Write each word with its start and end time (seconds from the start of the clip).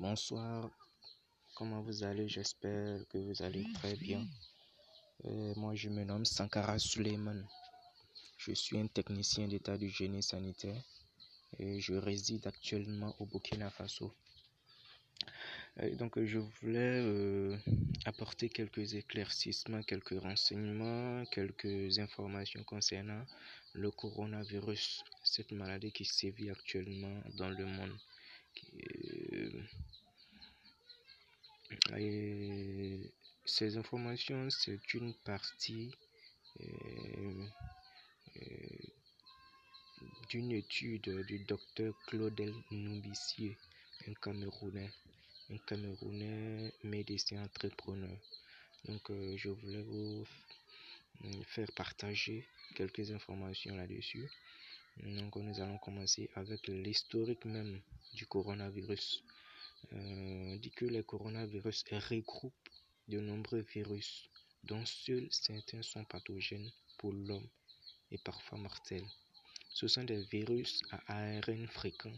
Bonsoir, 0.00 0.70
comment 1.54 1.82
vous 1.82 2.04
allez? 2.04 2.26
J'espère 2.26 3.06
que 3.10 3.18
vous 3.18 3.42
allez 3.42 3.66
très 3.74 3.96
bien. 3.96 4.26
Euh, 5.26 5.52
moi, 5.56 5.74
je 5.74 5.90
me 5.90 6.04
nomme 6.04 6.24
Sankara 6.24 6.78
Suleiman. 6.78 7.46
Je 8.38 8.52
suis 8.52 8.78
un 8.78 8.86
technicien 8.86 9.46
d'état 9.46 9.76
du 9.76 9.90
génie 9.90 10.22
sanitaire 10.22 10.82
et 11.58 11.80
je 11.80 11.92
réside 11.92 12.46
actuellement 12.46 13.14
au 13.18 13.26
Burkina 13.26 13.68
Faso. 13.68 14.14
Euh, 15.82 15.94
donc, 15.96 16.18
je 16.24 16.38
voulais 16.38 17.02
euh, 17.04 17.58
apporter 18.06 18.48
quelques 18.48 18.94
éclaircissements, 18.94 19.82
quelques 19.82 20.18
renseignements, 20.18 21.26
quelques 21.26 21.98
informations 21.98 22.64
concernant 22.64 23.26
le 23.74 23.90
coronavirus, 23.90 25.04
cette 25.24 25.52
maladie 25.52 25.92
qui 25.92 26.06
sévit 26.06 26.48
actuellement 26.48 27.20
dans 27.36 27.50
le 27.50 27.66
monde. 27.66 27.98
Et 31.96 32.98
ces 33.44 33.76
informations, 33.76 34.48
c'est 34.50 34.94
une 34.94 35.14
partie 35.14 35.92
euh, 36.60 37.46
euh, 38.36 38.46
d'une 40.28 40.52
étude 40.52 41.24
du 41.26 41.38
docteur 41.40 41.94
Claudel 42.06 42.52
Noubissier, 42.70 43.56
un 44.08 44.14
Camerounais, 44.14 44.90
un 45.50 45.58
Camerounais 45.58 46.72
médecin 46.82 47.42
entrepreneur. 47.42 48.18
Donc, 48.86 49.10
euh, 49.10 49.36
je 49.36 49.50
voulais 49.50 49.82
vous 49.82 50.26
faire 51.48 51.70
partager 51.72 52.46
quelques 52.74 53.10
informations 53.10 53.76
là-dessus. 53.76 54.28
Donc, 55.02 55.36
nous 55.36 55.60
allons 55.60 55.78
commencer 55.78 56.30
avec 56.34 56.66
l'historique 56.66 57.44
même 57.44 57.80
du 58.14 58.26
coronavirus. 58.26 59.22
Euh, 59.92 60.56
dit 60.58 60.70
que 60.70 60.84
les 60.84 61.02
coronavirus 61.02 61.84
regroupent 62.10 62.68
de 63.08 63.18
nombreux 63.18 63.60
virus 63.74 64.28
dont 64.64 64.84
seuls 64.86 65.28
certains 65.30 65.82
sont 65.82 66.04
pathogènes 66.04 66.70
pour 66.98 67.12
l'homme 67.12 67.48
et 68.10 68.18
parfois 68.18 68.58
mortels. 68.58 69.06
Ce 69.70 69.88
sont 69.88 70.04
des 70.04 70.22
virus 70.24 70.82
à 70.90 70.98
ARN 71.08 71.66
fréquent 71.68 72.12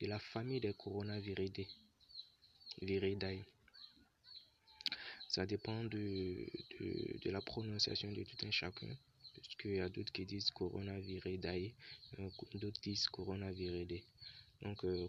de 0.00 0.06
la 0.06 0.18
famille 0.18 0.60
des 0.60 0.74
coronaviridae. 0.74 1.66
Viridae. 2.82 3.44
Ça 5.28 5.46
dépend 5.46 5.84
de, 5.84 6.46
la 7.24 7.40
prononciation 7.40 8.12
de 8.12 8.22
tout 8.22 8.46
un 8.46 8.50
chacun. 8.50 8.94
Parce 9.34 9.54
qu'il 9.56 9.76
y 9.76 9.80
a 9.80 9.88
d'autres 9.88 10.12
qui 10.12 10.24
disent 10.26 10.50
coronaviridae, 10.50 11.72
euh, 12.18 12.30
d'autres 12.54 12.80
disent 12.80 13.08
coronaviridae. 13.08 14.02
Donc, 14.62 14.84
euh, 14.84 15.08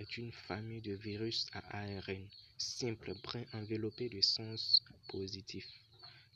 est 0.00 0.16
une 0.18 0.32
famille 0.32 0.80
de 0.82 0.94
virus 0.94 1.46
à 1.52 1.60
ARN 1.78 2.26
simple, 2.58 3.14
brun, 3.22 3.44
enveloppé 3.52 4.08
de 4.08 4.20
sens 4.20 4.82
positif. 5.08 5.64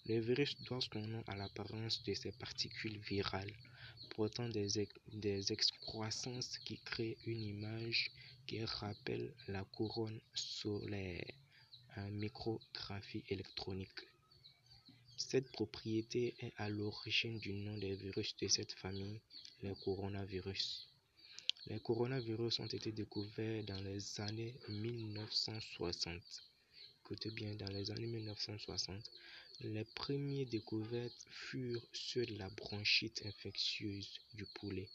Le 0.06 0.20
virus 0.20 0.54
doit 0.64 0.80
son 0.80 1.00
nom 1.00 1.22
à 1.26 1.36
l'apparence 1.36 2.02
de 2.04 2.14
ses 2.14 2.32
particules 2.32 2.98
virales, 2.98 3.52
portant 4.16 4.48
des, 4.48 4.88
des 5.12 5.52
excroissances 5.52 6.58
qui 6.58 6.78
créent 6.78 7.18
une 7.26 7.42
image 7.42 8.10
qui 8.46 8.64
rappelle 8.64 9.32
la 9.48 9.64
couronne 9.64 10.20
solaire 10.34 11.24
en 11.96 12.08
micrographie 12.10 13.24
électronique. 13.28 14.00
Cette 15.16 15.50
propriété 15.52 16.34
est 16.38 16.52
à 16.56 16.68
l'origine 16.68 17.38
du 17.38 17.52
nom 17.52 17.76
des 17.78 17.94
virus 17.94 18.36
de 18.36 18.48
cette 18.48 18.72
famille, 18.72 19.20
les 19.62 19.74
coronavirus. 19.84 20.91
Les 21.68 21.78
coronavirus 21.78 22.58
ont 22.60 22.66
été 22.66 22.90
découverts 22.90 23.62
dans 23.64 23.80
les 23.82 24.20
années 24.20 24.54
1960. 24.68 26.20
Écoutez 27.00 27.30
bien, 27.30 27.54
dans 27.54 27.70
les 27.72 27.90
années 27.92 28.08
1960, 28.08 29.10
les 29.60 29.84
premières 29.84 30.46
découvertes 30.46 31.24
furent 31.30 31.86
ceux 31.92 32.26
de 32.26 32.36
la 32.36 32.48
bronchite 32.50 33.22
infectieuse 33.26 34.20
du 34.34 34.44
poulet, 34.46 34.88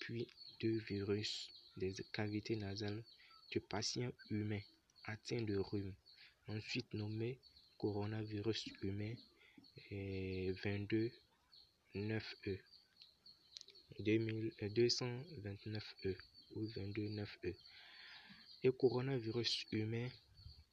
puis 0.00 0.26
deux 0.60 0.78
virus 0.78 1.50
des 1.76 1.94
cavités 2.12 2.56
nasales 2.56 3.04
de 3.54 3.60
patients 3.60 4.12
humains 4.30 4.62
atteints 5.04 5.42
de 5.42 5.58
rhume, 5.58 5.92
ensuite 6.48 6.94
nommés 6.94 7.38
coronavirus 7.76 8.68
humain 8.82 9.14
22 9.90 11.12
9E. 11.94 12.58
229E 14.00 16.16
ou 16.54 16.66
229E 16.66 17.54
et 18.62 18.72
coronavirus 18.72 19.66
humain 19.72 20.08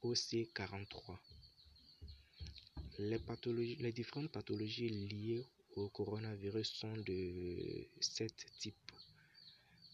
OC43. 0.02 1.16
Les, 2.98 3.18
pathologies, 3.18 3.76
les 3.76 3.92
différentes 3.92 4.30
pathologies 4.30 4.88
liées 4.88 5.44
au 5.76 5.88
coronavirus 5.88 6.68
sont 6.80 6.96
de 6.96 7.86
sept 8.00 8.46
types. 8.60 8.92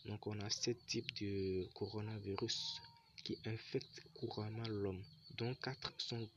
Donc 0.07 0.27
on 0.27 0.39
a 0.41 0.51
sept 0.51 0.79
types 0.87 1.13
de 1.21 1.67
coronavirus 1.75 2.81
qui 3.25 3.39
infectent 3.47 4.03
couramment 4.15 4.69
l'homme, 4.69 5.03
dont 5.39 5.55
quatre 5.55 5.93
sont 5.99 6.29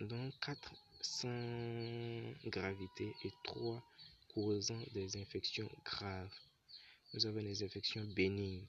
dont 0.00 0.30
quatre 0.40 0.74
sans 1.00 2.32
gravité 2.46 3.14
et 3.24 3.32
trois 3.44 3.82
causant 4.34 4.82
des 4.92 5.16
infections 5.16 5.70
graves. 5.84 6.34
Nous 7.12 7.24
avons 7.24 7.38
les 7.38 7.62
infections 7.62 8.04
bénignes. 8.16 8.66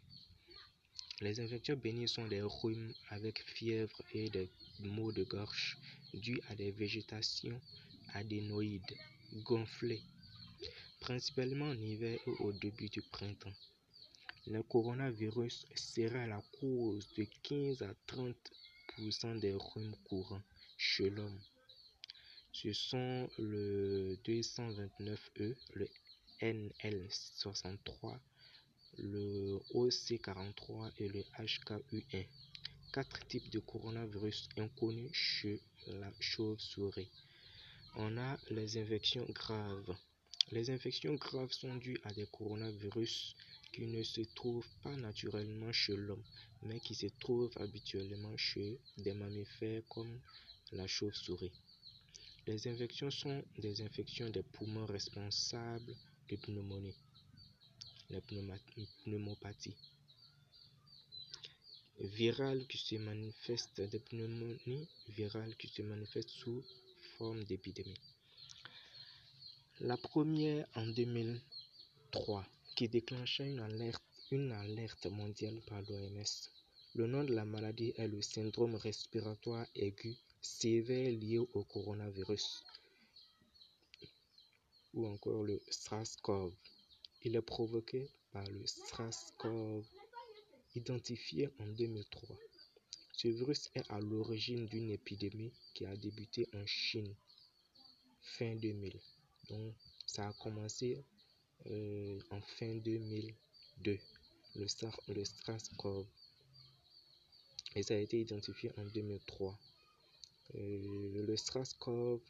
Les 1.22 1.40
infections 1.40 1.76
bénignes 1.76 2.08
sont 2.08 2.28
des 2.28 2.44
rhumes 2.44 2.94
avec 3.10 3.42
fièvre 3.42 4.00
et 4.14 4.30
des 4.30 4.48
maux 4.80 5.12
de 5.12 5.24
gorge 5.24 5.78
dus 6.14 6.40
à 6.50 6.56
des 6.56 6.72
végétations 6.72 7.60
adénoïdes 8.14 8.96
gonflées, 9.44 10.04
principalement 11.00 11.70
en 11.70 11.82
hiver 11.82 12.20
ou 12.28 12.46
au 12.46 12.52
début 12.54 12.90
du 12.90 13.02
printemps. 13.02 13.58
Le 14.46 14.62
coronavirus 14.62 15.66
serait 15.76 16.28
la 16.28 16.44
cause 16.60 17.08
de 17.18 17.26
15 17.42 17.82
à 17.82 17.94
30% 18.08 19.40
des 19.40 19.54
rhumes 19.54 19.96
courants 20.08 20.44
chez 20.78 21.10
l'homme 21.10 21.40
ce 22.62 22.72
sont 22.72 23.30
le 23.38 24.18
229E, 24.24 25.56
le 25.74 25.90
NL63, 26.42 28.18
le 28.98 29.60
OC43 29.74 30.92
et 31.00 31.10
le 31.10 31.22
HKU1. 31.38 32.26
Quatre 32.94 33.28
types 33.28 33.50
de 33.50 33.60
coronavirus 33.60 34.48
inconnus 34.56 35.12
chez 35.12 35.60
la 35.88 36.10
chauve-souris. 36.22 37.10
On 37.98 38.18
a 38.18 38.38
les 38.50 38.78
infections 38.78 39.26
graves. 39.32 39.94
Les 40.54 40.70
infections 40.70 41.16
graves 41.16 41.52
sont 41.52 41.76
dues 41.76 42.00
à 42.06 42.14
des 42.14 42.28
coronavirus 42.28 43.36
qui 43.74 43.86
ne 43.86 44.02
se 44.02 44.22
trouvent 44.34 44.74
pas 44.82 44.96
naturellement 44.96 45.74
chez 45.74 45.98
l'homme, 45.98 46.24
mais 46.62 46.80
qui 46.80 46.96
se 46.96 47.08
trouvent 47.20 47.52
habituellement 47.58 48.38
chez 48.38 48.80
des 48.98 49.14
mammifères 49.14 49.84
comme 49.90 50.22
la 50.72 50.88
chauve-souris. 50.88 51.52
Les 52.48 52.68
infections 52.68 53.10
sont 53.10 53.44
des 53.58 53.82
infections 53.82 54.30
des 54.30 54.44
poumons 54.44 54.86
responsables 54.86 55.96
de 56.30 56.36
pneumonie, 56.36 56.96
la 58.12 58.22
pneumopathie 58.22 59.76
virale 62.00 62.68
qui 62.68 62.78
se 62.78 62.96
manifeste 62.96 63.82
virales 65.08 65.56
qui 65.58 65.68
se 65.68 65.82
manifestent 65.82 66.30
sous 66.30 66.64
forme 67.18 67.44
d'épidémie. 67.46 68.00
La 69.80 69.98
première 69.98 70.68
en 70.76 70.86
2003 70.86 72.46
qui 72.76 72.90
déclencha 72.90 73.44
une 73.46 74.52
alerte 74.52 75.06
mondiale 75.08 75.62
par 75.68 75.82
l'OMS. 75.82 76.50
Le 76.94 77.08
nom 77.08 77.24
de 77.24 77.34
la 77.34 77.46
maladie 77.46 77.94
est 77.98 78.08
le 78.08 78.22
syndrome 78.22 78.76
respiratoire 78.76 79.66
aigu 79.76 80.16
sévère 80.46 81.12
lié 81.12 81.40
au 81.40 81.64
coronavirus 81.64 82.64
ou 84.94 85.08
encore 85.08 85.44
le 85.44 85.62
SARS-CoV. 85.70 86.54
Il 87.24 87.36
est 87.36 87.42
provoqué 87.42 88.10
par 88.32 88.46
le 88.50 88.64
SARS-CoV 88.66 89.84
identifié 90.76 91.50
en 91.60 91.66
2003. 91.66 92.38
Ce 93.12 93.28
virus 93.28 93.72
est 93.74 93.90
à 93.90 94.00
l'origine 94.00 94.68
d'une 94.68 94.92
épidémie 94.92 95.54
qui 95.74 95.86
a 95.86 95.96
débuté 95.96 96.48
en 96.54 96.66
Chine 96.66 97.16
fin 98.22 98.56
2000. 98.56 99.00
Donc 99.50 99.74
ça 100.06 100.28
a 100.28 100.34
commencé 100.34 101.04
euh, 101.68 102.20
en 102.30 102.42
fin 102.42 102.76
2002, 102.76 103.98
le 104.56 104.68
SARS-CoV. 104.68 106.06
Et 107.76 107.84
ça 107.84 107.96
a 107.96 107.98
été 107.98 108.22
identifié 108.22 108.72
en 108.78 108.86
2003. 108.86 109.58
Euh, 110.54 111.24
le 111.26 111.36
SARS-CoV 111.36 112.22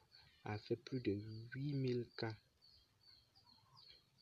a 0.45 0.57
fait 0.57 0.77
plus 0.77 1.01
de 1.01 1.11
8000 1.53 2.05
cas 2.17 2.35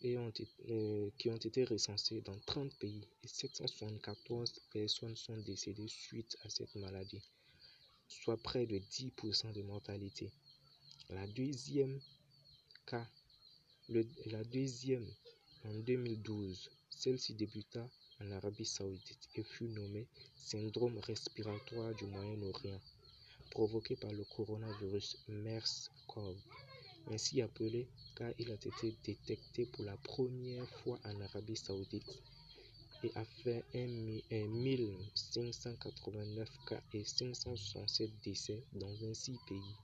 euh, 0.05 1.09
qui 1.17 1.29
ont 1.29 1.37
été 1.37 1.63
recensés 1.63 2.19
dans 2.21 2.37
30 2.45 2.73
pays 2.75 3.07
et 3.23 3.27
774 3.27 4.59
personnes 4.73 5.15
sont 5.15 5.37
décédées 5.37 5.87
suite 5.87 6.35
à 6.43 6.49
cette 6.49 6.75
maladie, 6.75 7.21
soit 8.09 8.35
près 8.35 8.65
de 8.65 8.79
10% 8.79 9.53
de 9.53 9.61
mortalité. 9.61 10.29
La 11.09 11.25
deuxième 11.27 12.01
cas, 12.85 13.07
la 13.87 14.43
deuxième 14.43 15.07
en 15.63 15.73
2012, 15.73 16.69
celle-ci 16.89 17.35
débuta 17.35 17.89
en 18.19 18.31
Arabie 18.31 18.65
Saoudite 18.65 19.29
et 19.35 19.43
fut 19.43 19.69
nommée 19.69 20.07
syndrome 20.35 20.97
respiratoire 20.97 21.95
du 21.95 22.05
Moyen-Orient, 22.07 22.81
provoqué 23.53 23.95
par 23.95 24.11
le 24.11 24.23
coronavirus. 24.23 25.15
MERS-CoV, 25.27 26.35
ainsi 27.11 27.43
appelé 27.43 27.87
car 28.15 28.31
il 28.39 28.49
a 28.49 28.55
été 28.55 28.95
détecté 29.03 29.67
pour 29.67 29.85
la 29.85 29.95
première 29.97 30.67
fois 30.79 30.99
en 31.05 31.21
Arabie 31.21 31.55
Saoudite 31.55 32.09
et 33.03 33.11
a 33.13 33.23
fait 33.23 33.63
1 33.75 33.85
1589 34.47 36.49
cas 36.67 36.81
et 36.93 37.03
567 37.03 38.09
décès 38.23 38.63
dans 38.73 38.91
26 38.95 39.37
pays, 39.47 39.75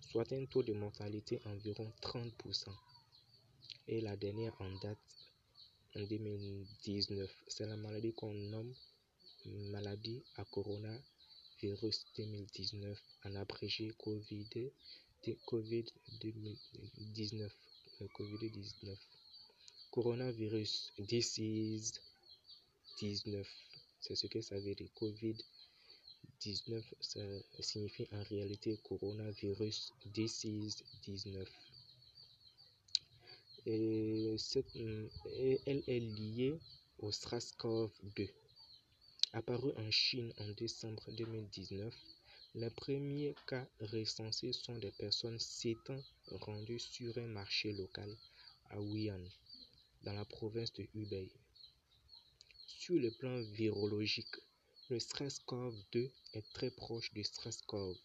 soit 0.00 0.32
un 0.32 0.46
taux 0.46 0.62
de 0.62 0.72
mortalité 0.72 1.38
environ 1.44 1.92
30%. 2.00 2.70
Et 3.88 4.00
la 4.00 4.16
dernière 4.16 4.54
en 4.60 4.70
date 4.80 4.98
en 5.96 6.02
2019, 6.02 7.30
c'est 7.48 7.66
la 7.66 7.76
maladie 7.76 8.14
qu'on 8.14 8.32
nomme 8.32 8.72
maladie 9.46 10.22
à 10.36 10.44
coronavirus 10.44 12.04
2019 12.16 12.98
en 13.24 13.34
abrégé 13.36 13.92
COVID 13.98 14.70
COVID-19. 15.46 17.50
COVID-19. 18.18 18.98
Coronavirus 19.92 20.92
disease 20.98 22.00
19. 22.98 23.46
C'est 24.00 24.16
ce 24.16 24.26
que 24.26 24.40
ça 24.40 24.58
veut 24.58 24.74
dire. 24.74 24.88
COVID-19, 25.00 26.82
ça 27.00 27.20
signifie 27.60 28.08
en 28.12 28.24
réalité 28.24 28.76
coronavirus 28.82 29.92
disease 30.06 30.82
19. 31.04 31.48
Et, 33.66 34.34
et 35.36 35.60
elle 35.66 35.84
est 35.86 36.00
liée 36.00 36.58
au 36.98 37.12
SARS-CoV-2. 37.12 38.28
Apparu 39.34 39.72
en 39.78 39.90
Chine 39.90 40.30
en 40.40 40.48
décembre 40.52 41.10
2019, 41.12 41.94
les 42.54 42.68
premiers 42.68 43.34
cas 43.46 43.66
recensés 43.80 44.52
sont 44.52 44.76
des 44.76 44.90
personnes 44.90 45.38
s'étant 45.40 46.02
rendues 46.32 46.78
sur 46.78 47.16
un 47.16 47.28
marché 47.28 47.72
local 47.72 48.14
à 48.68 48.78
Wuhan, 48.78 49.24
dans 50.02 50.12
la 50.12 50.26
province 50.26 50.70
de 50.74 50.86
Hubei. 50.94 51.30
Sur 52.66 52.96
le 52.96 53.10
plan 53.10 53.40
virologique, 53.40 54.36
le 54.90 54.98
SARS-CoV-2 54.98 56.10
est 56.34 56.52
très 56.52 56.70
proche 56.70 57.10
du 57.14 57.24
SARS-CoV. 57.24 57.96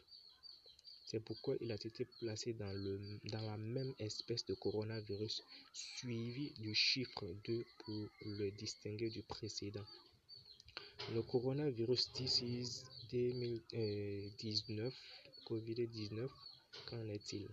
C'est 1.07 1.19
pourquoi 1.19 1.57
il 1.59 1.73
a 1.73 1.75
été 1.75 2.05
placé 2.21 2.53
dans, 2.53 2.73
dans 3.25 3.41
la 3.41 3.57
même 3.57 3.93
espèce 3.99 4.45
de 4.45 4.53
coronavirus, 4.53 5.43
suivi 5.73 6.51
du 6.51 6.73
chiffre 6.73 7.25
2 7.43 7.65
pour 7.79 8.07
le 8.21 8.49
distinguer 8.51 9.09
du 9.09 9.23
précédent. 9.23 9.85
Le 11.13 11.21
coronavirus 11.21 12.11
disease 12.13 12.83
2019, 13.11 14.93
COVID-19, 15.45 16.29
qu'en 16.85 17.07
est-il 17.07 17.47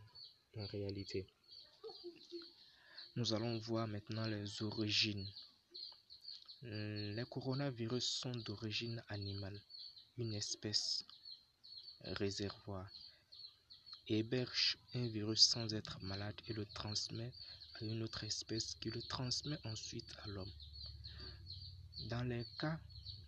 en 0.56 0.66
réalité? 0.66 1.26
Nous 3.14 3.32
allons 3.32 3.58
voir 3.58 3.86
maintenant 3.86 4.26
les 4.26 4.62
origines. 4.62 5.26
Les 6.62 7.24
coronavirus 7.30 8.04
sont 8.04 8.34
d'origine 8.34 9.00
animale, 9.08 9.60
une 10.18 10.34
espèce 10.34 11.04
réservoir 12.04 12.90
héberge 14.08 14.78
un 14.94 15.06
virus 15.06 15.46
sans 15.46 15.72
être 15.72 16.02
malade 16.02 16.38
et 16.48 16.52
le 16.52 16.66
transmet 16.66 17.32
à 17.80 17.84
une 17.84 18.02
autre 18.02 18.24
espèce 18.24 18.74
qui 18.74 18.90
le 18.90 19.00
transmet 19.02 19.58
ensuite 19.64 20.12
à 20.24 20.28
l'homme. 20.28 20.52
Dans 22.10 22.22
les 22.24 22.44
cas 22.58 22.78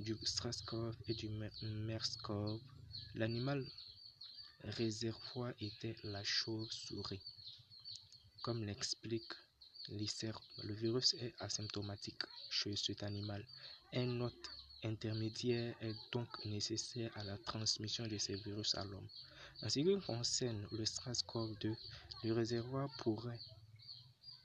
du 0.01 0.17
SARS-CoV 0.23 0.95
et 1.09 1.15
du 1.15 1.29
MERS-CoV, 1.63 2.61
l'animal 3.15 3.65
réservoir 4.65 5.53
était 5.61 5.97
la 6.05 6.23
chauve-souris. 6.23 7.23
Comme 8.43 8.65
l'explique 8.65 9.33
l'ICER, 9.89 10.33
le 10.65 10.75
virus 10.75 11.15
est 11.15 11.35
asymptomatique 11.41 12.23
chez 12.51 12.77
cet 12.77 13.03
animal. 13.03 13.45
Un 13.93 14.07
note 14.07 14.51
intermédiaire 14.85 15.75
est 15.81 15.97
donc 16.13 16.29
nécessaire 16.45 17.11
à 17.17 17.25
la 17.25 17.39
transmission 17.39 18.07
de 18.07 18.19
ces 18.19 18.37
virus 18.37 18.75
à 18.75 18.85
l'homme. 18.85 19.09
En 19.63 19.69
ce 19.69 19.81
qui 19.81 20.07
concerne 20.07 20.67
le 20.73 20.85
SARS-CoV-2, 20.85 21.75
le 22.25 22.33
réservoir 22.33 22.89
pourrait 22.99 23.41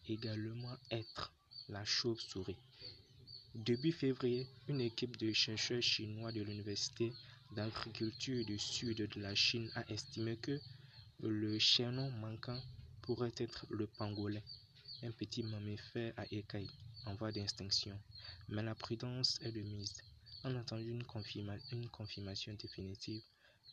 également 0.07 0.77
être 0.89 1.33
la 1.68 1.83
chauve-souris. 1.83 2.57
Début 3.53 3.92
février, 3.92 4.50
une 4.69 4.80
équipe 4.80 5.18
de 5.18 5.33
chercheurs 5.33 5.81
chinois 5.81 6.31
de 6.31 6.42
l'Université 6.42 7.13
d'agriculture 7.51 8.45
du 8.45 8.57
sud 8.57 8.98
de 8.98 9.19
la 9.19 9.36
Chine 9.36 9.69
a 9.75 9.83
estimé 9.92 10.38
que 10.38 10.62
le 11.19 11.59
chaînon 11.59 12.09
manquant 12.12 12.63
pourrait 13.01 13.33
être 13.36 13.65
le 13.69 13.88
pangolin, 13.88 14.42
un 15.03 15.12
petit 15.12 15.44
mammifère 15.44 16.13
à 16.15 16.25
écailles 16.31 16.69
en 17.03 17.15
voie 17.15 17.33
d'extinction. 17.33 18.00
Mais 18.48 18.63
la 18.63 18.74
prudence 18.74 19.38
est 19.42 19.51
de 19.51 19.62
mise. 19.63 20.01
En 20.44 20.56
attendant 20.56 20.81
une, 20.83 21.04
une 21.71 21.89
confirmation 21.89 22.54
définitive, 22.54 23.21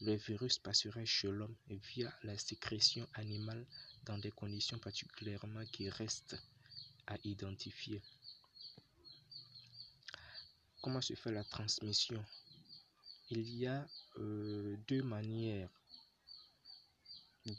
le 0.00 0.16
virus 0.16 0.58
passerait 0.58 1.06
chez 1.06 1.30
l'homme 1.30 1.54
via 1.68 2.12
la 2.24 2.36
sécrétion 2.36 3.06
animale 3.14 3.64
dans 4.02 4.18
des 4.18 4.32
conditions 4.32 4.80
particulièrement 4.80 5.64
qui 5.66 5.88
restent 5.88 6.36
à 7.06 7.16
identifier. 7.22 8.02
Comment 10.88 11.02
se 11.02 11.12
fait 11.12 11.32
la 11.32 11.44
transmission 11.44 12.24
Il 13.28 13.46
y 13.54 13.66
a 13.66 13.86
euh, 14.20 14.74
deux 14.88 15.02
manières, 15.02 15.68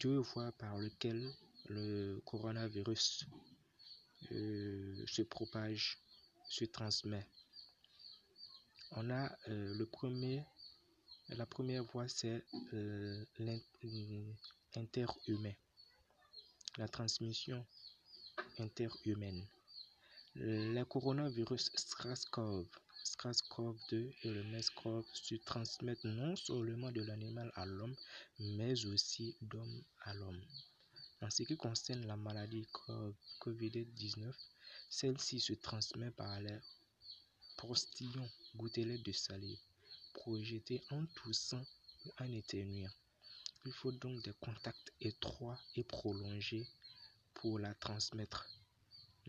deux 0.01 0.17
voies 0.17 0.51
par 0.53 0.79
lesquelles 0.79 1.31
le 1.67 2.19
coronavirus 2.25 3.27
euh, 4.31 5.05
se 5.05 5.21
propage, 5.21 5.99
se 6.49 6.65
transmet. 6.65 7.23
On 8.93 9.11
a 9.11 9.31
euh, 9.47 9.75
le 9.77 9.85
premier, 9.85 10.43
la 11.27 11.45
première 11.45 11.83
voie, 11.83 12.07
c'est 12.07 12.43
l'interhumain, 14.75 15.53
la 16.79 16.87
transmission 16.87 17.63
interhumaine. 18.57 19.45
Le 20.33 20.83
coronavirus 20.85 21.69
SARS-CoV 23.03 23.77
SARS-CoV-2 23.77 24.13
et 24.23 24.31
le 24.31 24.43
MERS-CoV 24.43 25.05
se 25.13 25.35
transmettent 25.35 26.03
non 26.05 26.35
seulement 26.35 26.91
de 26.91 27.01
l'animal 27.01 27.51
à 27.55 27.65
l'homme, 27.65 27.95
mais 28.39 28.85
aussi 28.85 29.37
d'homme 29.41 29.83
à 30.01 30.13
l'homme. 30.13 30.41
En 31.21 31.29
ce 31.29 31.43
qui 31.43 31.57
concerne 31.57 32.05
la 32.05 32.15
maladie 32.15 32.67
COVID-19, 33.39 34.33
celle-ci 34.89 35.39
se 35.39 35.53
transmet 35.53 36.11
par 36.11 36.39
les 36.41 36.59
postillons, 37.57 38.29
gouttelettes 38.55 39.03
de 39.03 39.11
salive, 39.11 39.59
projetées 40.13 40.81
en 40.91 41.05
toussant 41.07 41.65
ou 42.05 42.11
en 42.19 42.31
éternuant. 42.31 42.91
Il 43.65 43.73
faut 43.73 43.91
donc 43.91 44.23
des 44.23 44.33
contacts 44.39 44.93
étroits 45.01 45.59
et 45.75 45.83
prolongés 45.83 46.65
pour 47.33 47.59
la 47.59 47.73
transmettre. 47.75 48.47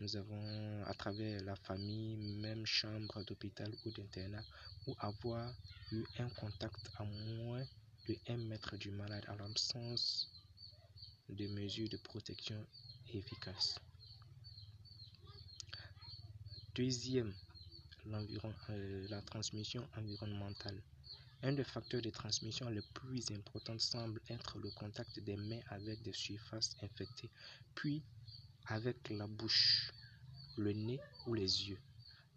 Nous 0.01 0.15
avons, 0.15 0.83
à 0.87 0.95
travers 0.95 1.43
la 1.43 1.55
famille, 1.55 2.17
même 2.17 2.65
chambre 2.65 3.23
d'hôpital 3.23 3.71
ou 3.85 3.91
d'internat, 3.91 4.43
ou 4.87 4.95
avoir 4.97 5.53
eu 5.91 6.03
un 6.17 6.27
contact 6.31 6.89
à 6.95 7.03
moins 7.03 7.63
de 8.07 8.17
1 8.27 8.37
mètre 8.37 8.75
du 8.77 8.89
malade 8.89 9.23
en 9.29 9.35
l'absence 9.35 10.27
de 11.29 11.45
mesures 11.49 11.87
de 11.87 11.97
protection 11.97 12.65
efficaces. 13.13 13.75
Deuxième, 16.73 17.35
euh, 18.07 19.07
la 19.07 19.21
transmission 19.21 19.87
environnementale. 19.95 20.81
Un 21.43 21.53
des 21.53 21.63
facteurs 21.63 22.01
de 22.01 22.09
transmission 22.09 22.67
les 22.69 22.81
plus 22.81 23.29
importants 23.29 23.77
semble 23.77 24.19
être 24.29 24.57
le 24.57 24.71
contact 24.71 25.19
des 25.19 25.37
mains 25.37 25.61
avec 25.67 26.01
des 26.01 26.13
surfaces 26.13 26.75
infectées, 26.81 27.29
puis 27.75 28.03
avec 28.67 29.09
la 29.09 29.27
bouche, 29.27 29.91
le 30.57 30.73
nez 30.73 30.99
ou 31.27 31.33
les 31.33 31.69
yeux. 31.69 31.79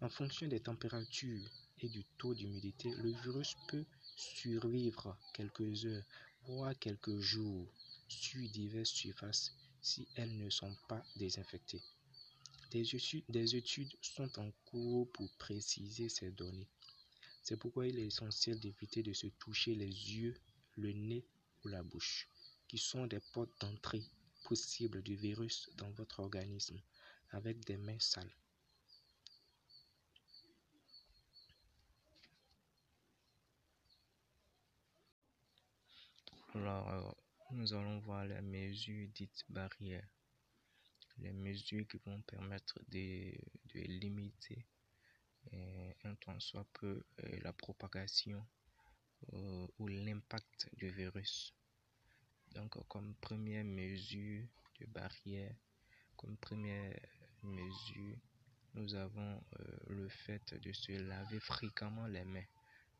En 0.01 0.09
fonction 0.09 0.47
des 0.47 0.59
températures 0.59 1.49
et 1.79 1.89
du 1.89 2.03
taux 2.17 2.33
d'humidité, 2.33 2.89
le 2.95 3.11
virus 3.11 3.55
peut 3.67 3.85
survivre 4.15 5.17
quelques 5.33 5.85
heures, 5.85 6.03
voire 6.47 6.77
quelques 6.77 7.19
jours, 7.19 7.67
sur 8.07 8.49
diverses 8.49 8.89
surfaces. 8.89 9.55
si 9.81 10.07
elles 10.15 10.35
ne 10.37 10.49
sont 10.49 10.75
pas 10.87 11.03
désinfectées. 11.15 11.81
Des 12.71 12.95
études, 12.95 13.23
des 13.29 13.55
études 13.55 13.95
sont 14.01 14.39
en 14.39 14.51
cours 14.65 15.11
pour 15.11 15.29
préciser 15.37 16.09
ces 16.09 16.31
données. 16.31 16.67
C'est 17.43 17.57
pourquoi 17.57 17.87
il 17.87 17.99
est 17.99 18.07
essentiel 18.07 18.59
d'éviter 18.59 19.03
de 19.03 19.13
se 19.13 19.27
toucher 19.27 19.75
les 19.75 19.85
yeux, 19.85 20.35
le 20.75 20.91
nez 20.91 21.23
ou 21.63 21.67
la 21.67 21.83
bouche, 21.83 22.27
qui 22.67 22.79
sont 22.79 23.05
des 23.05 23.19
portes 23.31 23.61
d'entrée 23.61 24.03
possibles 24.45 25.01
du 25.01 25.15
virus 25.15 25.69
dans 25.77 25.89
votre 25.91 26.19
organisme, 26.19 26.79
avec 27.31 27.65
des 27.65 27.77
mains 27.77 27.99
sales. 27.99 28.35
Alors, 36.53 36.89
euh, 36.89 37.11
nous 37.51 37.73
allons 37.73 37.99
voir 37.99 38.25
les 38.25 38.41
mesures 38.41 39.09
dites 39.13 39.43
barrières. 39.49 40.07
Les 41.17 41.33
mesures 41.33 41.87
qui 41.87 41.97
vont 42.05 42.21
permettre 42.21 42.79
de, 42.87 43.33
limiter 43.73 44.65
euh, 45.53 45.93
un 46.03 46.15
tant 46.15 46.39
soit 46.39 46.67
peu 46.73 47.03
euh, 47.23 47.39
la 47.41 47.51
propagation 47.51 48.45
euh, 49.33 49.67
ou 49.79 49.87
l'impact 49.87 50.69
du 50.77 50.89
virus. 50.89 51.53
Donc, 52.55 52.87
comme 52.87 53.13
première 53.15 53.65
mesure 53.65 54.47
de 54.79 54.85
barrière, 54.85 55.53
comme 56.15 56.37
première 56.37 56.97
mesure, 57.43 58.17
nous 58.73 58.95
avons 58.95 59.43
le 59.89 60.07
fait 60.07 60.53
de 60.53 60.71
se 60.71 60.93
laver 60.93 61.41
fréquemment 61.41 62.07
les 62.07 62.23
mains 62.23 62.45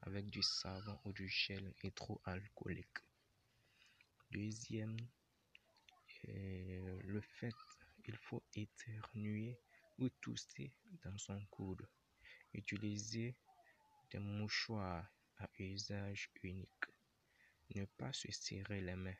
avec 0.01 0.29
du 0.29 0.43
savon 0.43 0.99
ou 1.05 1.13
du 1.13 1.29
gel 1.29 1.73
hydroalcoolique. 1.83 2.97
Deuxième, 4.29 4.97
le 6.25 7.21
fait, 7.21 7.55
il 8.07 8.17
faut 8.17 8.43
éternuer 8.53 9.57
ou 9.97 10.09
tousser 10.09 10.73
dans 11.03 11.17
son 11.17 11.45
coude. 11.45 11.87
Utiliser 12.53 13.37
des 14.11 14.19
mouchoirs 14.19 15.09
à 15.37 15.49
usage 15.59 16.29
unique. 16.43 16.85
Ne 17.73 17.85
pas 17.85 18.11
se 18.11 18.29
serrer 18.31 18.81
les 18.81 18.95
mains. 18.95 19.15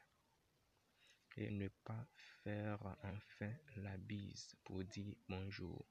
Et 1.37 1.51
ne 1.51 1.67
pas 1.83 2.07
faire 2.43 2.97
enfin 3.03 3.51
la 3.77 3.97
bise 3.97 4.55
pour 4.63 4.83
dire 4.85 5.15
bonjour. 5.27 5.85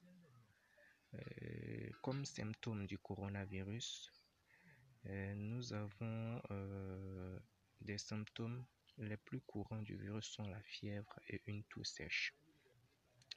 Euh, 1.14 1.90
comme 2.02 2.24
symptôme 2.24 2.86
du 2.86 2.98
coronavirus, 2.98 4.10
euh, 5.06 5.34
nous 5.34 5.72
avons 5.72 6.40
euh, 6.50 7.38
des 7.80 7.98
symptômes 7.98 8.64
les 8.98 9.16
plus 9.16 9.40
courants 9.40 9.82
du 9.82 9.96
virus 9.96 10.26
sont 10.26 10.46
la 10.46 10.62
fièvre 10.62 11.18
et 11.28 11.42
une 11.46 11.64
toux 11.64 11.84
sèche. 11.84 12.34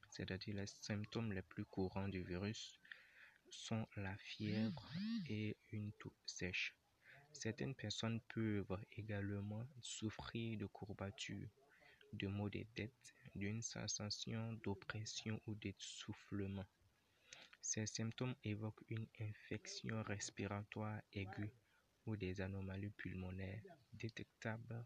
C'est-à-dire 0.10 0.56
les 0.56 0.68
symptômes 0.68 1.34
les 1.34 1.42
plus 1.42 1.66
courants 1.66 2.08
du 2.08 2.24
virus 2.24 2.80
sont 3.50 3.88
la 3.98 4.16
fièvre 4.18 4.90
et 5.30 5.58
une 5.72 5.92
toux 5.94 6.14
sèche. 6.26 6.76
Certaines 7.34 7.76
personnes 7.76 8.22
peuvent 8.34 8.86
également 8.94 9.68
souffrir 9.82 10.58
de 10.58 10.66
courbatures, 10.68 11.50
de 12.14 12.28
maux 12.28 12.50
de 12.50 12.64
tête, 12.76 13.14
d'une 13.36 13.62
sensation 13.62 14.54
d'oppression 14.64 15.40
ou 15.48 15.56
d'essoufflement. 15.56 16.66
Ces 17.62 17.86
symptômes 17.86 18.36
évoquent 18.44 18.84
une 18.90 19.08
infection 19.20 20.02
respiratoire 20.04 21.02
aiguë 21.14 21.52
ou 22.06 22.16
des 22.16 22.40
anomalies 22.42 22.92
pulmonaires 22.92 23.62
détectables 23.94 24.86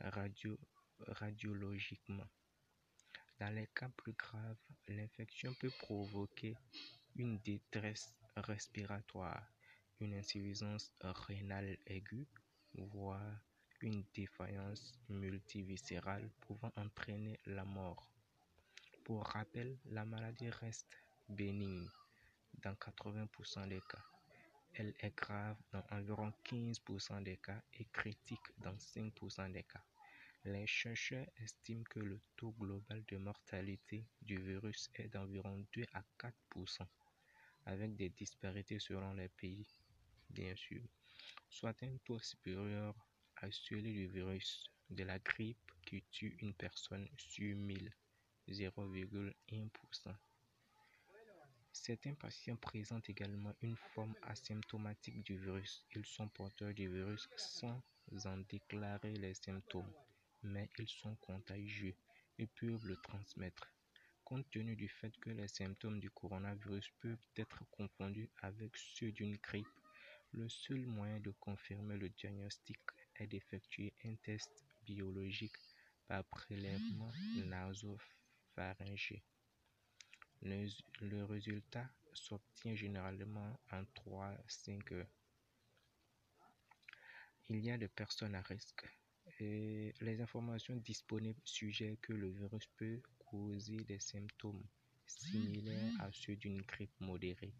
radio, 0.00 0.58
radiologiquement. 1.06 2.28
Dans 3.40 3.54
les 3.54 3.68
cas 3.68 3.88
plus 3.96 4.12
graves, 4.14 4.56
l'infection 4.88 5.54
peut 5.54 5.70
provoquer 5.78 6.56
une 7.16 7.38
détresse 7.38 8.14
respiratoire, 8.36 9.46
une 10.00 10.14
insuffisance 10.14 10.92
rénale 11.00 11.76
aiguë, 11.86 12.26
voire 12.74 13.40
une 13.80 14.04
défaillance 14.14 14.94
multiviscérale 15.08 16.30
pouvant 16.40 16.72
entraîner 16.76 17.38
la 17.46 17.64
mort. 17.64 18.10
Pour 19.04 19.24
rappel, 19.24 19.78
la 19.86 20.04
maladie 20.04 20.50
reste 20.50 21.02
bénigne 21.28 21.88
dans 22.62 22.74
80% 22.74 23.68
des 23.68 23.80
cas. 23.80 24.04
Elle 24.74 24.94
est 25.00 25.16
grave 25.16 25.56
dans 25.72 25.82
environ 25.90 26.32
15% 26.44 27.22
des 27.22 27.36
cas 27.38 27.62
et 27.74 27.86
critique 27.86 28.38
dans 28.58 28.76
5% 28.76 29.50
des 29.52 29.64
cas. 29.64 29.82
Les 30.44 30.66
chercheurs 30.66 31.26
estiment 31.36 31.84
que 31.84 32.00
le 32.00 32.20
taux 32.36 32.52
global 32.52 33.04
de 33.08 33.16
mortalité 33.16 34.06
du 34.22 34.36
virus 34.36 34.90
est 34.94 35.08
d'environ 35.08 35.64
2 35.72 35.84
à 35.94 36.02
4%, 36.18 36.86
avec 37.66 37.96
des 37.96 38.10
disparités 38.10 38.78
selon 38.78 39.14
les 39.14 39.28
pays, 39.28 39.66
bien 40.30 40.54
sûr, 40.54 40.82
soit 41.48 41.82
un 41.82 41.96
taux 42.04 42.20
supérieur 42.20 42.94
celui 43.50 43.92
du 43.92 44.06
virus 44.08 44.70
de 44.90 45.04
la 45.04 45.18
grippe 45.18 45.70
qui 45.86 46.02
tue 46.10 46.36
une 46.40 46.54
personne 46.54 47.08
sur 47.16 47.54
1000, 47.56 47.92
0,1%. 48.48 50.14
Certains 51.72 52.14
patients 52.14 52.56
présentent 52.56 53.08
également 53.08 53.54
une 53.62 53.76
forme 53.94 54.14
asymptomatique 54.22 55.22
du 55.24 55.38
virus. 55.38 55.84
Ils 55.94 56.04
sont 56.06 56.28
porteurs 56.28 56.74
du 56.74 56.88
virus 56.88 57.28
sans 57.36 57.80
en 58.26 58.38
déclarer 58.48 59.12
les 59.14 59.34
symptômes, 59.34 59.92
mais 60.42 60.68
ils 60.78 60.88
sont 60.88 61.14
contagieux 61.16 61.94
et 62.38 62.46
peuvent 62.46 62.86
le 62.86 62.96
transmettre. 62.96 63.72
Compte 64.24 64.50
tenu 64.50 64.76
du 64.76 64.88
fait 64.88 65.16
que 65.20 65.30
les 65.30 65.48
symptômes 65.48 66.00
du 66.00 66.10
coronavirus 66.10 66.90
peuvent 67.00 67.26
être 67.36 67.64
confondus 67.70 68.28
avec 68.42 68.76
ceux 68.76 69.12
d'une 69.12 69.36
grippe, 69.36 69.66
le 70.32 70.48
seul 70.48 70.86
moyen 70.86 71.20
de 71.20 71.30
confirmer 71.30 71.96
le 71.96 72.08
diagnostic 72.10 72.78
d'effectuer 73.26 73.92
un 74.04 74.14
test 74.16 74.64
biologique 74.84 75.56
par 76.06 76.24
prélèvement 76.24 77.12
nasopharyngé. 77.46 79.22
Le, 80.42 81.24
résultat 81.24 81.90
s'obtient 82.12 82.74
généralement 82.74 83.58
en 83.72 83.82
3-5 83.82 84.94
heures. 84.94 85.10
Il 87.48 87.64
y 87.64 87.70
a 87.70 87.78
des 87.78 87.88
personnes 87.88 88.34
à 88.34 88.42
risque. 88.42 88.84
Les 89.40 90.20
informations 90.20 90.76
disponibles 90.76 91.40
suggèrent 91.44 92.00
que 92.00 92.12
le 92.12 92.30
virus 92.30 92.66
peut 92.76 93.00
causer 93.18 93.76
des 93.84 94.00
symptômes 94.00 94.64
similaires 95.06 95.92
à 96.00 96.10
ceux 96.12 96.36
d'une 96.36 96.62
grippe 96.62 97.00
modérée, 97.00 97.54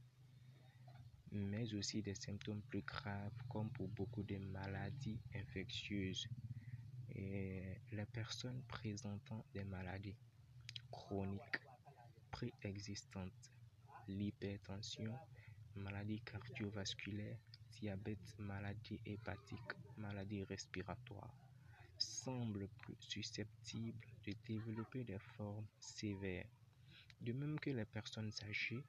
mais 1.32 1.74
aussi 1.74 2.02
des 2.02 2.14
symptômes 2.14 2.62
plus 2.62 2.82
graves 2.82 3.32
comme 3.48 3.70
pour 3.70 3.88
beaucoup 3.88 4.22
de 4.22 4.38
maladies 4.38 5.20
infectieuses. 5.34 6.26
Et 7.14 7.80
les 7.92 8.06
personnes 8.06 8.62
présentant 8.68 9.44
des 9.54 9.64
maladies 9.64 10.16
chroniques 10.90 11.60
préexistantes, 12.30 13.52
l'hypertension, 14.06 15.18
maladie 15.74 16.20
cardiovasculaire, 16.20 17.38
diabète, 17.80 18.34
maladie 18.38 19.00
hépatique, 19.04 19.72
maladie 19.96 20.44
respiratoire, 20.44 21.34
semblent 21.98 22.68
plus 22.78 22.96
susceptibles 23.00 24.06
de 24.24 24.34
développer 24.46 25.04
des 25.04 25.18
formes 25.18 25.66
sévères, 25.80 26.48
de 27.20 27.32
même 27.32 27.58
que 27.60 27.70
les 27.70 27.84
personnes 27.86 28.32
âgées 28.42 28.84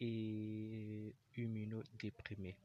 et 0.00 1.14
immunodéprimées. 1.36 2.56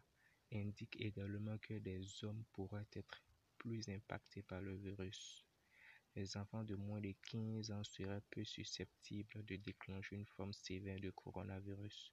indique 0.52 1.00
également 1.00 1.58
que 1.58 1.74
des 1.74 2.02
hommes 2.24 2.44
pourraient 2.52 2.86
être 2.92 3.22
plus 3.58 3.88
impactés 3.88 4.42
par 4.42 4.60
le 4.60 4.76
virus. 4.76 5.44
Les 6.16 6.36
enfants 6.36 6.64
de 6.64 6.74
moins 6.74 7.00
de 7.00 7.14
15 7.30 7.70
ans 7.70 7.84
seraient 7.84 8.20
peu 8.30 8.44
susceptibles 8.44 9.44
de 9.44 9.56
déclencher 9.56 10.16
une 10.16 10.26
forme 10.26 10.52
sévère 10.52 10.98
de 10.98 11.10
coronavirus. 11.10 12.12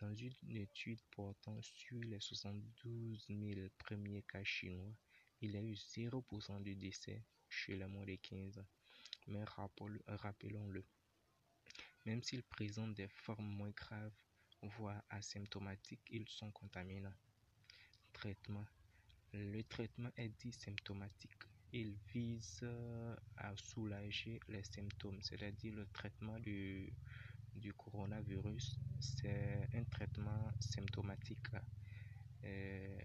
Dans 0.00 0.14
une 0.14 0.56
étude 0.56 1.00
portant 1.10 1.60
sur 1.60 1.98
les 2.00 2.20
72 2.20 3.26
000 3.28 3.68
premiers 3.78 4.22
cas 4.22 4.44
chinois, 4.44 4.94
il 5.40 5.52
y 5.52 5.56
a 5.56 5.62
eu 5.62 5.72
0% 5.72 6.62
de 6.62 6.74
décès 6.74 7.24
chez 7.48 7.76
les 7.76 7.86
moins 7.86 8.04
de 8.04 8.14
15 8.14 8.58
ans. 8.58 8.66
Mais 9.26 9.44
rappelons-le, 10.06 10.84
même 12.04 12.22
s'ils 12.22 12.44
présentent 12.44 12.94
des 12.94 13.08
formes 13.08 13.44
moins 13.44 13.70
graves, 13.70 14.14
voire 14.62 15.02
asymptomatiques, 15.10 16.06
ils 16.10 16.28
sont 16.28 16.52
contaminants. 16.52 17.14
Traitement. 18.12 18.64
Le 19.32 19.62
traitement 19.64 20.10
est 20.16 20.28
dit 20.28 20.52
symptomatique 20.52 21.42
il 21.76 21.94
vise 22.14 22.64
à 23.36 23.54
soulager 23.56 24.40
les 24.48 24.62
symptômes, 24.62 25.20
c'est-à-dire 25.20 25.74
le 25.74 25.86
traitement 25.92 26.38
du, 26.38 26.90
du 27.54 27.72
coronavirus, 27.74 28.80
c'est 28.98 29.68
un 29.74 29.84
traitement 29.84 30.50
symptomatique. 30.58 31.48
Euh, 32.44 32.98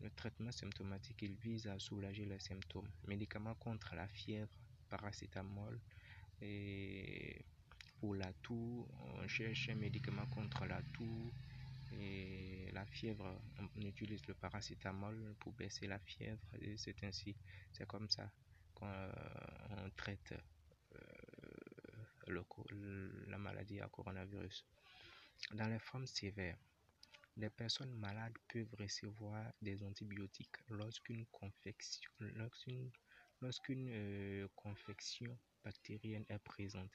le 0.00 0.10
traitement 0.10 0.52
symptomatique, 0.52 1.22
il 1.22 1.34
vise 1.36 1.66
à 1.66 1.78
soulager 1.78 2.26
les 2.26 2.38
symptômes. 2.38 2.90
Médicaments 3.06 3.54
contre 3.54 3.94
la 3.94 4.06
fièvre, 4.06 4.52
paracétamol. 4.88 5.80
Et 6.40 7.44
pour 7.98 8.14
la 8.14 8.32
toux, 8.34 8.86
on 9.00 9.26
cherche 9.26 9.70
un 9.70 9.74
médicament 9.76 10.26
contre 10.26 10.66
la 10.66 10.82
toux 10.92 11.32
et 11.92 12.70
la 12.72 12.84
fièvre. 12.86 13.40
On 13.76 13.82
utilise 13.82 14.26
le 14.26 14.34
paracétamol 14.34 15.34
pour 15.40 15.52
baisser 15.52 15.86
la 15.86 15.98
fièvre. 15.98 16.42
Et 16.60 16.76
c'est 16.76 17.02
ainsi, 17.04 17.36
c'est 17.72 17.86
comme 17.86 18.08
ça 18.08 18.30
qu'on 18.74 18.86
euh, 18.86 19.88
traite 19.96 20.34
euh, 20.94 22.44
la 23.26 23.38
maladie 23.38 23.80
à 23.80 23.88
coronavirus. 23.88 24.64
Dans 25.52 25.68
les 25.68 25.78
formes 25.78 26.06
sévères, 26.06 26.58
les 27.36 27.50
personnes 27.50 27.94
malades 27.94 28.36
peuvent 28.48 28.74
recevoir 28.78 29.52
des 29.62 29.82
antibiotiques 29.82 30.56
lorsqu'une 30.68 31.24
confection, 31.26 32.10
lorsqu'une, 33.40 33.88
euh, 33.90 34.48
confection 34.56 35.38
bactérienne 35.64 36.24
est 36.28 36.38
présente 36.40 36.90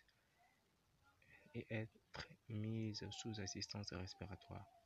et 1.54 1.66
être 1.70 2.28
mise 2.50 3.08
sous 3.12 3.40
assistance 3.40 3.94
respiratoire. 3.94 4.83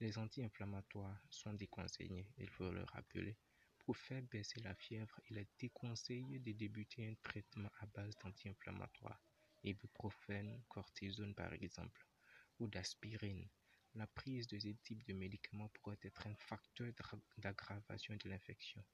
Les 0.00 0.18
anti-inflammatoires 0.18 1.20
sont 1.30 1.54
déconseillés, 1.54 2.26
il 2.38 2.48
faut 2.50 2.70
le 2.70 2.84
rappeler. 2.84 3.36
Pour 3.78 3.96
faire 3.96 4.22
baisser 4.22 4.60
la 4.60 4.74
fièvre, 4.74 5.20
il 5.30 5.38
est 5.38 5.48
déconseillé 5.58 6.38
de 6.38 6.52
débuter 6.52 7.08
un 7.08 7.14
traitement 7.22 7.70
à 7.80 7.86
base 7.86 8.16
d'anti-inflammatoires, 8.16 9.22
ibuprofène, 9.62 10.62
cortisone 10.68 11.34
par 11.34 11.52
exemple, 11.52 12.06
ou 12.58 12.68
d'aspirine 12.68 13.48
la 13.96 14.06
prise 14.06 14.46
de 14.46 14.58
ce 14.58 14.68
type 14.68 15.02
de 15.06 15.14
médicaments 15.14 15.68
pourrait 15.68 15.98
être 16.02 16.26
un 16.26 16.34
facteur 16.34 16.92
d'aggravation 17.38 18.14
de 18.14 18.28
l'infection. 18.28 18.84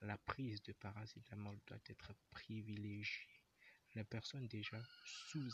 La 0.00 0.18
prise 0.18 0.60
de 0.62 0.72
paracétamol 0.72 1.60
doit 1.68 1.78
être 1.86 2.12
privilégiée. 2.30 3.31
Les 3.94 4.04
personnes 4.04 4.48
déjà 4.48 4.82
sous, 5.04 5.50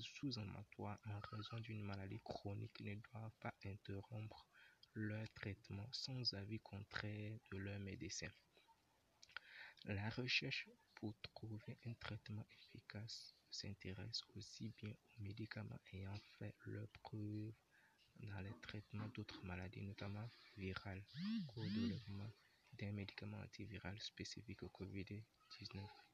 sous 0.00 0.38
en 0.38 1.20
raison 1.30 1.60
d'une 1.60 1.82
maladie 1.84 2.20
chronique 2.24 2.80
ne 2.80 2.94
doivent 2.94 3.36
pas 3.40 3.54
interrompre 3.64 4.46
leur 4.94 5.28
traitement 5.34 5.86
sans 5.92 6.34
avis 6.34 6.58
contraire 6.60 7.38
de 7.52 7.58
leur 7.58 7.78
médecin. 7.78 8.28
La 9.84 10.08
recherche 10.10 10.68
pour 10.96 11.14
trouver 11.22 11.78
un 11.86 11.92
traitement 11.94 12.44
efficace 12.50 13.34
s'intéresse 13.50 14.22
aussi 14.34 14.68
bien 14.70 14.90
aux 14.90 15.22
médicaments 15.22 15.78
ayant 15.92 16.18
fait 16.38 16.54
leur 16.64 16.88
preuve 16.88 17.52
dans 18.20 18.40
les 18.40 18.54
traitements 18.62 19.08
d'autres 19.14 19.44
maladies, 19.44 19.82
notamment 19.82 20.28
virales, 20.56 21.04
au 21.54 21.62
développement 21.62 22.30
d'un 22.72 22.92
médicament 22.92 23.38
antiviral 23.38 24.00
spécifique 24.00 24.62
au 24.62 24.68
COVID-19. 24.68 26.05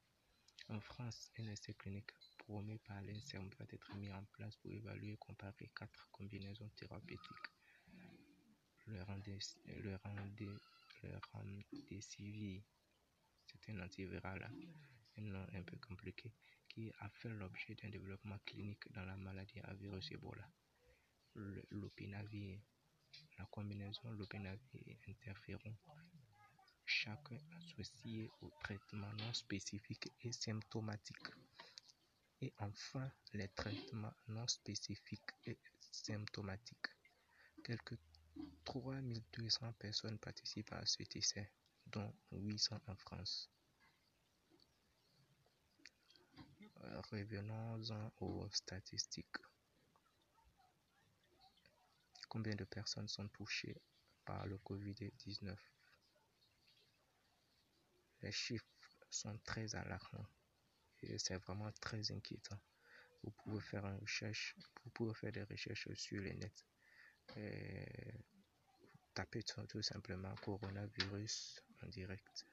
En 0.69 0.79
France, 0.79 1.31
un 1.37 1.47
essai 1.47 1.73
clinique 1.73 2.11
promu 2.37 2.77
par 2.79 3.01
l'INSERM 3.01 3.49
doit 3.49 3.65
être 3.71 3.95
mis 3.95 4.11
en 4.11 4.23
place 4.25 4.55
pour 4.57 4.71
évaluer 4.71 5.13
et 5.13 5.17
comparer 5.17 5.71
quatre 5.75 6.09
combinaisons 6.11 6.69
thérapeutiques. 6.69 7.49
Le, 8.87 9.03
remdesivir, 9.03 9.49
c'est 13.45 13.69
un 13.69 13.79
antiviral, 13.81 14.51
un 15.17 15.21
nom 15.21 15.45
un 15.53 15.63
peu 15.63 15.77
compliqué, 15.77 16.31
qui 16.69 16.91
a 16.99 17.09
fait 17.09 17.29
l'objet 17.29 17.75
d'un 17.75 17.89
développement 17.89 18.39
clinique 18.45 18.91
dans 18.93 19.05
la 19.05 19.15
maladie 19.15 19.59
à 19.61 19.73
virus 19.73 20.11
Ebola 20.11 20.47
l'opinavir. 21.35 22.59
La 23.37 23.45
combinaison 23.45 24.11
lopinavir-interféron, 24.11 25.75
chacun 26.93 27.39
associé 27.57 28.29
au 28.41 28.51
traitement 28.61 29.11
non 29.13 29.33
spécifique 29.33 30.11
et 30.21 30.31
symptomatique. 30.31 31.27
Et 32.41 32.53
enfin, 32.59 33.11
les 33.33 33.47
traitements 33.49 34.13
non 34.27 34.47
spécifiques 34.47 35.31
et 35.45 35.57
symptomatiques. 35.91 36.91
Quelques 37.63 37.97
3200 38.63 39.73
personnes 39.73 40.19
participent 40.19 40.73
à 40.73 40.85
cet 40.85 41.15
essai, 41.15 41.49
dont 41.87 42.13
800 42.31 42.79
en 42.87 42.95
France. 42.95 43.49
Revenons-en 47.11 48.11
aux 48.19 48.47
statistiques. 48.51 49.37
Combien 52.29 52.55
de 52.55 52.65
personnes 52.65 53.07
sont 53.07 53.27
touchées 53.29 53.77
par 54.25 54.45
le 54.47 54.57
Covid-19 54.57 55.55
Les 58.23 58.31
chiffres 58.31 58.65
sont 59.09 59.37
très 59.39 59.75
alarmants 59.75 60.29
et 61.01 61.17
c'est 61.19 61.35
vraiment 61.35 61.71
très 61.73 62.09
inquiétant. 62.11 62.57
Vous 63.21 63.31
pouvez 63.31 63.61
faire 63.61 63.85
une 63.85 63.99
recherche, 63.99 64.55
vous 64.83 64.91
pouvez 64.91 65.13
faire 65.13 65.33
des 65.33 65.43
recherches 65.43 65.93
sur 65.93 66.21
les 66.21 66.33
nets. 66.33 66.65
Et 67.35 68.13
tapez 69.13 69.43
tout 69.43 69.81
simplement 69.81 70.33
coronavirus 70.35 71.61
en 71.83 71.87
direct. 71.87 72.47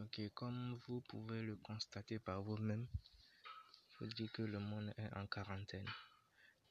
Ok, 0.00 0.20
comme 0.34 0.80
vous 0.86 1.00
pouvez 1.02 1.42
le 1.42 1.56
constater 1.56 2.18
par 2.18 2.42
vous-même, 2.42 2.88
il 2.92 3.96
faut 3.96 4.06
dire 4.06 4.32
que 4.32 4.42
le 4.42 4.58
monde 4.58 4.92
est 4.96 5.14
en 5.14 5.26
quarantaine. 5.26 5.86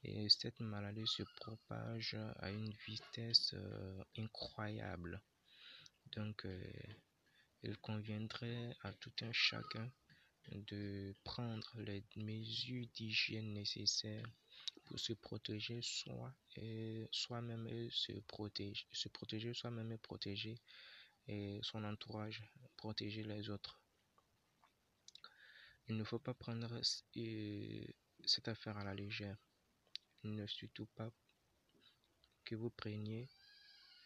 Et 0.02 0.28
cette 0.28 0.60
maladie 0.60 1.06
se 1.06 1.22
propage 1.36 2.16
à 2.36 2.50
une 2.50 2.72
vitesse 2.86 3.52
euh, 3.54 4.02
incroyable. 4.16 5.20
Donc, 6.12 6.44
euh, 6.46 6.72
il 7.62 7.76
conviendrait 7.78 8.76
à 8.82 8.92
tout 8.94 9.12
un 9.20 9.32
chacun 9.32 9.90
de 10.48 11.14
prendre 11.22 11.70
les 11.80 12.02
mesures 12.16 12.86
d'hygiène 12.94 13.52
nécessaires 13.52 14.26
pour 14.84 14.98
se 14.98 15.12
protéger 15.12 15.80
soi 15.82 16.34
et 16.56 17.06
soi-même 17.12 17.66
et 17.68 17.88
se 17.92 18.12
protéger, 18.20 18.86
se 18.92 19.08
protéger 19.08 19.54
soi-même 19.54 19.92
et 19.92 19.98
protéger 19.98 20.58
et 21.28 21.60
son 21.62 21.84
entourage, 21.84 22.42
protéger 22.76 23.22
les 23.22 23.50
autres. 23.50 23.80
Il 25.88 25.96
ne 25.96 26.04
faut 26.04 26.18
pas 26.18 26.34
prendre 26.34 26.80
euh, 27.16 27.84
cette 28.24 28.48
affaire 28.48 28.76
à 28.78 28.84
la 28.84 28.94
légère. 28.94 29.36
Ne 30.24 30.46
surtout 30.46 30.86
pas 30.86 31.10
que 32.44 32.54
vous 32.54 32.70
preniez 32.70 33.28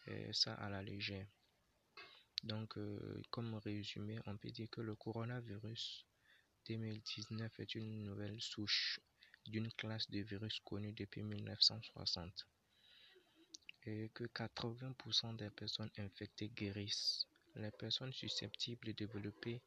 euh, 0.07 0.31
ça 0.33 0.53
à 0.53 0.69
la 0.69 0.81
légère. 0.81 1.27
Donc, 2.43 2.77
euh, 2.77 3.21
comme 3.31 3.55
résumé, 3.55 4.19
on 4.25 4.37
peut 4.37 4.51
dire 4.51 4.69
que 4.69 4.81
le 4.81 4.95
coronavirus 4.95 6.05
2019 6.67 7.59
est 7.59 7.75
une 7.75 8.03
nouvelle 8.03 8.39
souche 8.39 8.99
d'une 9.45 9.71
classe 9.73 10.09
de 10.09 10.19
virus 10.19 10.59
connue 10.61 10.93
depuis 10.93 11.23
1960 11.23 12.47
et 13.83 14.09
que 14.13 14.23
80% 14.25 15.35
des 15.35 15.49
personnes 15.49 15.91
infectées 15.97 16.49
guérissent. 16.49 17.27
Les 17.55 17.71
personnes 17.71 18.13
susceptibles 18.13 18.87
de 18.87 18.91
développer 18.93 19.61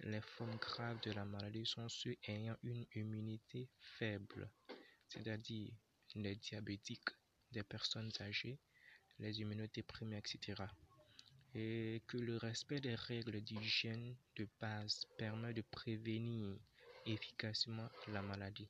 les 0.00 0.20
formes 0.20 0.56
graves 0.56 1.00
de 1.02 1.12
la 1.12 1.24
maladie 1.24 1.66
sont 1.66 1.88
ceux 1.88 2.16
ayant 2.26 2.56
une 2.62 2.86
immunité 2.94 3.68
faible, 3.98 4.50
c'est-à-dire 5.10 5.70
les 6.14 6.36
diabétiques, 6.36 7.10
des 7.52 7.62
personnes 7.62 8.12
âgées, 8.20 8.58
les 9.18 9.40
immunodéprimés, 9.40 10.16
etc. 10.18 10.62
Et 11.54 12.02
que 12.06 12.16
le 12.16 12.36
respect 12.36 12.80
des 12.80 12.94
règles 12.94 13.40
d'hygiène 13.42 14.16
de 14.36 14.48
base 14.60 15.04
permet 15.18 15.52
de 15.52 15.62
prévenir 15.62 16.56
efficacement 17.06 17.88
la 18.08 18.22
maladie 18.22 18.68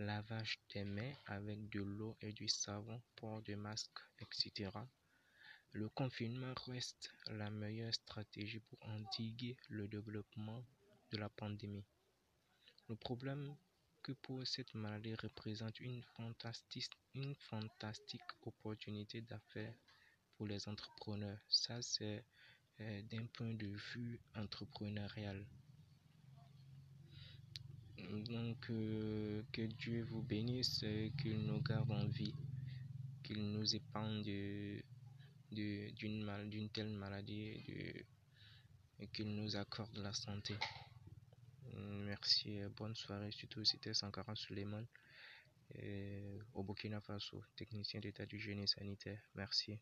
lavage 0.00 0.58
des 0.72 0.84
mains 0.84 1.12
avec 1.26 1.68
de 1.68 1.82
l'eau 1.82 2.16
et 2.22 2.32
du 2.32 2.48
savon, 2.48 3.00
port 3.16 3.42
de 3.42 3.54
masque, 3.54 3.98
etc. 4.20 4.70
Le 5.72 5.88
confinement 5.90 6.54
reste 6.66 7.10
la 7.26 7.50
meilleure 7.50 7.94
stratégie 7.94 8.60
pour 8.60 8.78
endiguer 8.88 9.56
le 9.68 9.86
développement 9.88 10.64
de 11.12 11.18
la 11.18 11.28
pandémie. 11.28 11.84
Le 12.88 12.96
problème 12.96 13.54
que 14.02 14.12
pour 14.12 14.46
cette 14.46 14.74
maladie 14.74 15.14
représente 15.14 15.80
une 15.80 16.02
fantastique, 16.16 16.92
une 17.14 17.34
fantastique 17.34 18.22
opportunité 18.42 19.20
d'affaires 19.20 19.74
pour 20.36 20.46
les 20.46 20.68
entrepreneurs. 20.68 21.38
Ça, 21.48 21.82
c'est 21.82 22.24
euh, 22.80 23.02
d'un 23.02 23.26
point 23.26 23.52
de 23.52 23.66
vue 23.92 24.20
entrepreneurial. 24.34 25.44
Donc, 28.08 28.70
euh, 28.70 29.42
que 29.52 29.62
Dieu 29.62 30.02
vous 30.04 30.22
bénisse, 30.22 30.84
qu'il 31.18 31.44
nous 31.46 31.60
garde 31.60 31.90
en 31.90 32.06
vie, 32.06 32.34
qu'il 33.22 33.52
nous 33.52 33.76
épargne 33.76 34.22
d'une 35.52 36.70
telle 36.72 36.90
maladie 36.90 38.06
et 38.98 39.08
qu'il 39.12 39.34
nous 39.34 39.56
accorde 39.56 39.96
la 39.98 40.12
santé. 40.12 40.54
Merci, 41.74 42.60
bonne 42.76 42.94
soirée, 42.94 43.30
surtout 43.30 43.64
c'était 43.64 43.94
Sankara 43.94 44.34
Suleiman 44.34 44.84
au 46.54 46.62
Burkina 46.62 47.00
Faso, 47.00 47.42
technicien 47.56 48.00
d'état 48.00 48.26
du 48.26 48.38
génie 48.38 48.68
sanitaire. 48.68 49.22
Merci. 49.34 49.78